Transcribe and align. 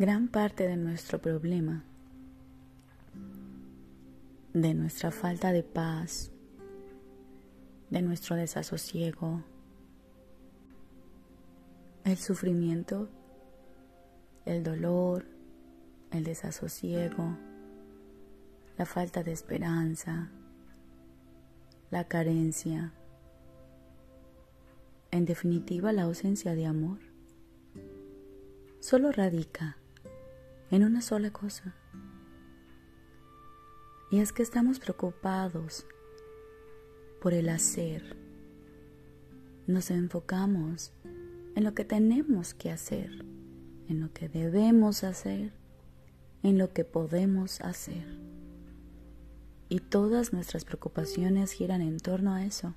Gran 0.00 0.28
parte 0.28 0.66
de 0.66 0.78
nuestro 0.78 1.20
problema, 1.20 1.84
de 4.54 4.72
nuestra 4.72 5.10
falta 5.10 5.52
de 5.52 5.62
paz, 5.62 6.32
de 7.90 8.00
nuestro 8.00 8.34
desasosiego, 8.34 9.44
el 12.04 12.16
sufrimiento, 12.16 13.10
el 14.46 14.62
dolor, 14.62 15.26
el 16.12 16.24
desasosiego, 16.24 17.36
la 18.78 18.86
falta 18.86 19.22
de 19.22 19.32
esperanza, 19.32 20.30
la 21.90 22.04
carencia, 22.04 22.94
en 25.10 25.26
definitiva 25.26 25.92
la 25.92 26.04
ausencia 26.04 26.54
de 26.54 26.64
amor, 26.64 27.00
solo 28.80 29.12
radica 29.12 29.76
en 30.70 30.84
una 30.84 31.02
sola 31.02 31.30
cosa. 31.30 31.74
Y 34.10 34.18
es 34.18 34.32
que 34.32 34.42
estamos 34.42 34.78
preocupados 34.78 35.86
por 37.20 37.34
el 37.34 37.48
hacer. 37.48 38.16
Nos 39.66 39.90
enfocamos 39.90 40.92
en 41.54 41.64
lo 41.64 41.74
que 41.74 41.84
tenemos 41.84 42.54
que 42.54 42.70
hacer, 42.70 43.24
en 43.88 44.00
lo 44.00 44.12
que 44.12 44.28
debemos 44.28 45.04
hacer, 45.04 45.52
en 46.42 46.58
lo 46.58 46.72
que 46.72 46.84
podemos 46.84 47.60
hacer. 47.60 48.04
Y 49.68 49.78
todas 49.78 50.32
nuestras 50.32 50.64
preocupaciones 50.64 51.52
giran 51.52 51.80
en 51.80 51.98
torno 51.98 52.34
a 52.34 52.44
eso. 52.44 52.74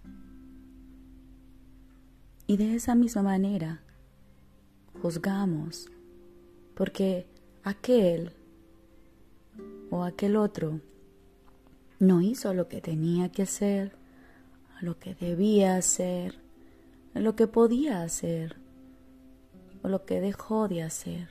Y 2.45 2.57
de 2.57 2.75
esa 2.75 2.93
misma 2.93 3.23
manera 3.23 3.81
juzgamos 5.01 5.89
porque 6.75 7.25
aquel 7.63 8.31
o 9.89 10.03
aquel 10.03 10.35
otro 10.35 10.81
no 11.99 12.21
hizo 12.21 12.53
lo 12.53 12.67
que 12.67 12.81
tenía 12.81 13.29
que 13.29 13.43
hacer, 13.43 13.93
lo 14.81 14.99
que 14.99 15.15
debía 15.15 15.77
hacer, 15.77 16.35
lo 17.13 17.35
que 17.35 17.47
podía 17.47 18.03
hacer 18.03 18.57
o 19.81 19.87
lo 19.87 20.05
que 20.05 20.19
dejó 20.19 20.67
de 20.67 20.83
hacer. 20.83 21.29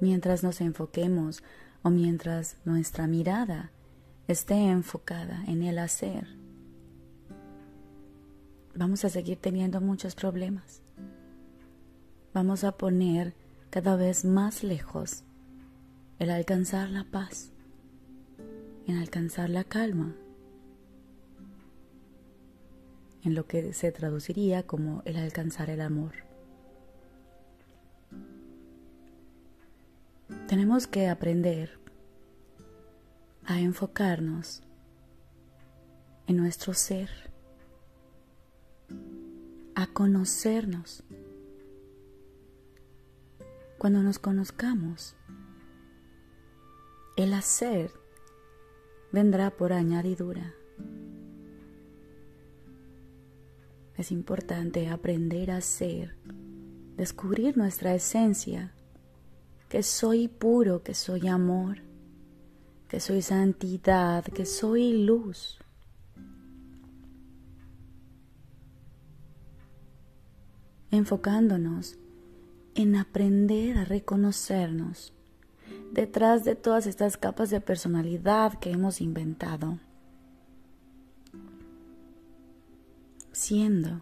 Mientras 0.00 0.42
nos 0.42 0.60
enfoquemos 0.60 1.42
o 1.82 1.90
mientras 1.90 2.56
nuestra 2.64 3.06
mirada 3.06 3.70
esté 4.28 4.66
enfocada 4.66 5.44
en 5.46 5.62
el 5.62 5.78
hacer, 5.78 6.26
vamos 8.74 9.04
a 9.04 9.08
seguir 9.08 9.38
teniendo 9.38 9.80
muchos 9.80 10.14
problemas. 10.14 10.81
Vamos 12.34 12.64
a 12.64 12.72
poner 12.72 13.34
cada 13.68 13.96
vez 13.96 14.24
más 14.24 14.64
lejos 14.64 15.24
el 16.18 16.30
alcanzar 16.30 16.88
la 16.88 17.04
paz, 17.04 17.52
en 18.86 18.96
alcanzar 18.96 19.50
la 19.50 19.64
calma, 19.64 20.14
en 23.22 23.34
lo 23.34 23.46
que 23.46 23.72
se 23.74 23.92
traduciría 23.92 24.66
como 24.66 25.02
el 25.04 25.16
alcanzar 25.16 25.68
el 25.68 25.80
amor. 25.80 26.12
Tenemos 30.48 30.86
que 30.86 31.08
aprender 31.08 31.78
a 33.44 33.60
enfocarnos 33.60 34.62
en 36.26 36.36
nuestro 36.36 36.72
ser, 36.74 37.10
a 39.74 39.86
conocernos. 39.86 41.04
Cuando 43.82 44.00
nos 44.00 44.20
conozcamos, 44.20 45.16
el 47.16 47.34
hacer 47.34 47.90
vendrá 49.10 49.50
por 49.50 49.72
añadidura. 49.72 50.54
Es 53.96 54.12
importante 54.12 54.88
aprender 54.88 55.50
a 55.50 55.60
ser, 55.60 56.14
descubrir 56.96 57.56
nuestra 57.56 57.92
esencia, 57.92 58.72
que 59.68 59.82
soy 59.82 60.28
puro, 60.28 60.84
que 60.84 60.94
soy 60.94 61.26
amor, 61.26 61.78
que 62.86 63.00
soy 63.00 63.20
santidad, 63.20 64.24
que 64.26 64.46
soy 64.46 64.92
luz. 65.02 65.58
Enfocándonos 70.92 71.98
en 72.74 72.96
aprender 72.96 73.78
a 73.78 73.84
reconocernos 73.84 75.12
detrás 75.92 76.44
de 76.44 76.54
todas 76.54 76.86
estas 76.86 77.16
capas 77.16 77.50
de 77.50 77.60
personalidad 77.60 78.58
que 78.58 78.70
hemos 78.70 79.00
inventado. 79.00 79.78
Siendo, 83.32 84.00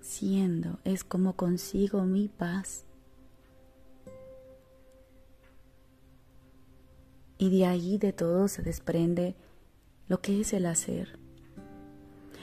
siendo 0.00 0.78
es 0.84 1.04
como 1.04 1.34
consigo 1.34 2.02
mi 2.04 2.28
paz. 2.28 2.84
Y 7.38 7.50
de 7.50 7.66
ahí 7.66 7.98
de 7.98 8.12
todo 8.14 8.48
se 8.48 8.62
desprende 8.62 9.34
lo 10.08 10.20
que 10.20 10.40
es 10.40 10.54
el 10.54 10.64
hacer. 10.66 11.18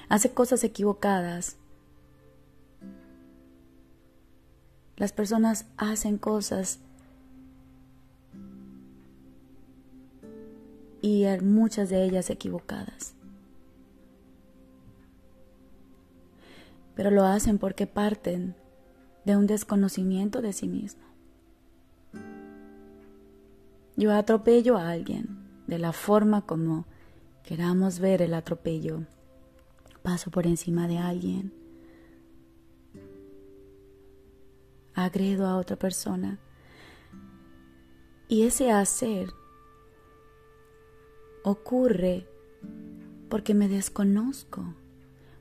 Hace 0.07 0.31
cosas 0.31 0.63
equivocadas. 0.63 1.57
Las 4.97 5.11
personas 5.11 5.65
hacen 5.77 6.17
cosas 6.17 6.79
y 11.01 11.25
muchas 11.41 11.89
de 11.89 12.05
ellas 12.05 12.29
equivocadas. 12.29 13.13
Pero 16.95 17.11
lo 17.11 17.25
hacen 17.25 17.57
porque 17.57 17.87
parten 17.87 18.55
de 19.25 19.35
un 19.35 19.47
desconocimiento 19.47 20.41
de 20.41 20.53
sí 20.53 20.67
mismo. 20.67 21.03
Yo 23.95 24.13
atropello 24.13 24.77
a 24.77 24.89
alguien 24.89 25.43
de 25.67 25.79
la 25.79 25.91
forma 25.91 26.45
como 26.45 26.85
queramos 27.43 27.99
ver 27.99 28.21
el 28.21 28.33
atropello. 28.33 29.03
Paso 30.01 30.31
por 30.31 30.47
encima 30.47 30.87
de 30.87 30.97
alguien. 30.97 31.62
Agredo 35.05 35.47
a 35.47 35.57
otra 35.57 35.77
persona. 35.77 36.39
Y 38.27 38.43
ese 38.43 38.71
hacer 38.71 39.29
ocurre 41.43 42.27
porque 43.29 43.53
me 43.53 43.67
desconozco, 43.67 44.73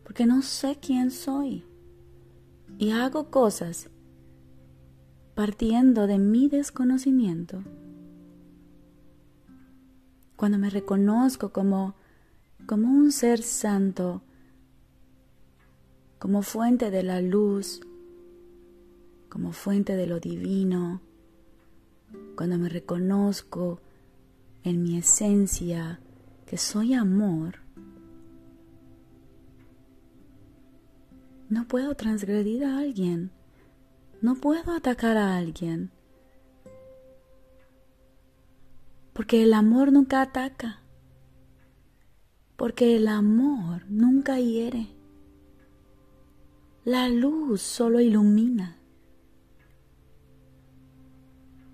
porque 0.05 0.27
no 0.27 0.43
sé 0.43 0.79
quién 0.81 1.11
soy 1.11 1.65
y 2.79 2.91
hago 2.91 3.31
cosas 3.31 3.91
partiendo 5.35 6.07
de 6.07 6.19
mi 6.19 6.49
desconocimiento. 6.49 7.63
Cuando 10.37 10.59
me 10.59 10.71
reconozco 10.71 11.53
como, 11.53 11.95
como 12.67 12.89
un 12.89 13.13
ser 13.13 13.43
santo, 13.43 14.23
como 16.19 16.43
fuente 16.43 16.91
de 16.91 17.03
la 17.03 17.21
luz, 17.21 17.81
como 19.33 19.53
fuente 19.53 19.97
de 19.97 20.07
lo 20.07 20.21
divino, 20.21 21.01
cuando 22.37 22.59
me 22.59 22.69
reconozco 22.69 23.81
en 24.63 24.83
mi 24.83 24.99
esencia 24.99 26.01
que 26.45 26.59
soy 26.59 26.93
amor, 26.93 27.61
no 31.49 31.67
puedo 31.67 31.95
transgredir 31.95 32.67
a 32.67 32.79
alguien, 32.79 33.31
no 34.21 34.35
puedo 34.35 34.75
atacar 34.75 35.17
a 35.17 35.35
alguien, 35.39 35.91
porque 39.15 39.45
el 39.45 39.55
amor 39.55 39.93
nunca 39.93 40.21
ataca, 40.21 40.83
porque 42.57 42.97
el 42.97 43.09
amor 43.09 43.87
nunca 43.89 44.39
hiere, 44.39 44.89
la 46.85 47.09
luz 47.09 47.63
solo 47.63 47.99
ilumina, 47.99 48.77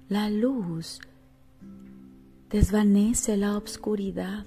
la 0.08 0.31
luz 0.31 1.00
desvanece 2.49 3.37
la 3.37 3.56
obscuridad 3.56 4.46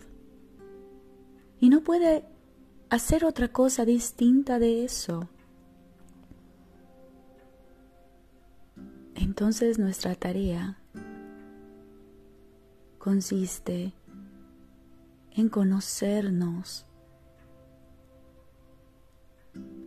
y 1.59 1.69
no 1.69 1.81
puede 1.81 2.25
hacer 2.89 3.25
otra 3.25 3.47
cosa 3.49 3.85
distinta 3.85 4.57
de 4.57 4.83
eso. 4.83 5.29
Entonces 9.15 9.77
nuestra 9.77 10.15
tarea 10.15 10.79
consiste 12.97 13.93
en 15.31 15.49
conocernos, 15.49 16.85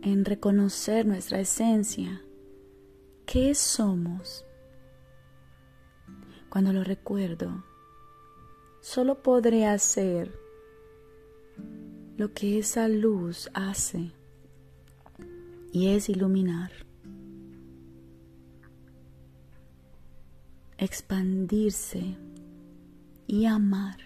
en 0.01 0.23
reconocer 0.25 1.05
nuestra 1.05 1.39
esencia, 1.39 2.21
¿Qué 3.25 3.55
somos? 3.55 4.45
Cuando 6.55 6.71
lo 6.71 6.85
recuerdo, 6.85 7.65
solo 8.79 9.21
podré 9.21 9.65
hacer 9.65 10.39
lo 12.15 12.33
que 12.33 12.59
esa 12.59 12.87
luz 12.87 13.49
hace 13.53 14.13
y 15.73 15.89
es 15.89 16.07
iluminar, 16.07 16.71
expandirse 20.77 22.15
y 23.27 23.47
amar. 23.47 23.97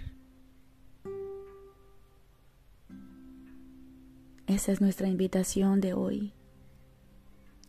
Esa 4.47 4.71
es 4.71 4.81
nuestra 4.81 5.07
invitación 5.07 5.81
de 5.81 5.93
hoy. 5.93 6.33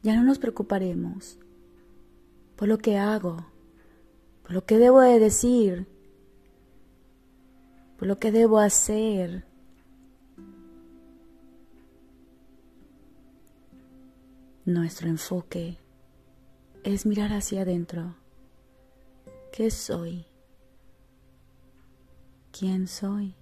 Ya 0.02 0.16
no 0.16 0.22
nos 0.22 0.38
preocuparemos 0.38 1.38
por 2.56 2.66
lo 2.66 2.78
que 2.78 2.96
hago, 2.96 3.44
lo 4.50 4.64
que 4.64 4.78
debo 4.78 5.00
de 5.00 5.20
decir, 5.20 5.86
lo 8.00 8.18
que 8.18 8.32
debo 8.32 8.58
hacer. 8.58 9.44
Nuestro 14.64 15.08
enfoque 15.08 15.78
es 16.82 17.06
mirar 17.06 17.32
hacia 17.32 17.62
adentro. 17.62 18.16
¿Qué 19.52 19.70
soy? 19.70 20.26
¿Quién 22.50 22.88
soy? 22.88 23.34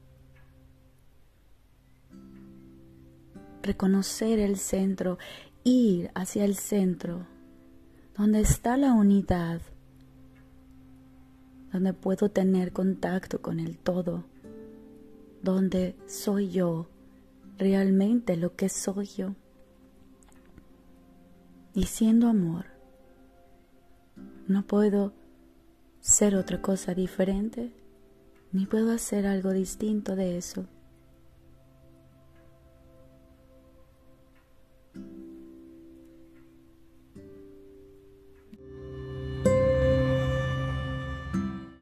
Reconocer 3.63 4.39
el 4.41 4.59
centro, 4.59 5.19
ir 5.65 6.11
hacia 6.15 6.45
el 6.45 6.55
centro, 6.57 7.27
donde 8.15 8.41
está 8.41 8.77
la 8.77 8.93
unidad, 8.93 9.61
donde 11.73 11.93
puedo 11.93 12.31
tener 12.31 12.73
contacto 12.73 13.41
con 13.41 13.61
el 13.61 13.79
todo 13.79 14.25
donde 15.43 15.97
soy 16.07 16.51
yo 16.51 16.89
realmente 17.59 18.37
lo 18.37 18.55
que 18.55 18.69
soy 18.69 19.07
yo. 19.07 19.35
Y 21.75 21.85
siendo 21.85 22.29
amor, 22.29 22.67
no 24.47 24.67
puedo 24.67 25.13
ser 26.01 26.35
otra 26.35 26.61
cosa 26.61 26.95
diferente, 26.95 27.73
ni 28.53 28.67
puedo 28.67 28.93
hacer 28.93 29.27
algo 29.27 29.53
distinto 29.53 30.17
de 30.17 30.39
eso. 30.39 30.67